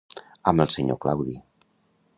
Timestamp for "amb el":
0.51-0.71